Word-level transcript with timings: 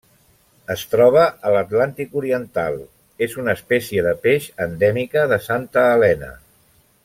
Es 0.75 0.85
troba 0.93 1.25
a 1.49 1.51
l'Atlàntic 1.55 2.15
oriental: 2.21 2.79
és 3.27 3.37
una 3.43 3.55
espècie 3.59 4.07
de 4.09 4.15
peix 4.25 4.49
endèmica 4.67 5.27
de 5.35 5.41
Santa 5.51 5.85
Helena. 5.93 6.33